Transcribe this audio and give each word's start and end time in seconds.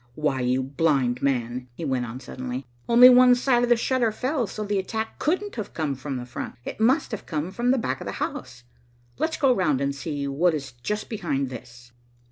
Why, 0.15 0.39
you 0.41 0.63
blind 0.63 1.21
man," 1.21 1.67
he 1.75 1.85
went 1.85 2.07
on 2.07 2.19
suddenly, 2.19 2.65
"only 2.89 3.07
one 3.07 3.35
side 3.35 3.61
of 3.61 3.69
the 3.69 3.75
shutter 3.75 4.11
fell, 4.11 4.47
so 4.47 4.63
the 4.63 4.79
attack 4.79 5.19
couldn't 5.19 5.57
have 5.57 5.75
come 5.75 5.93
from 5.93 6.17
the 6.17 6.25
front. 6.25 6.55
It 6.65 6.79
must 6.79 7.11
have 7.11 7.27
come 7.27 7.51
from 7.51 7.69
the 7.69 7.77
back 7.77 8.01
of 8.01 8.07
the 8.07 8.13
house. 8.13 8.63
Let's 9.19 9.37
go 9.37 9.53
round 9.53 9.79
and 9.79 9.93
see 9.93 10.27
what 10.27 10.55
is 10.55 10.71
just 10.71 11.07
behind 11.07 11.51
this." 11.51 11.91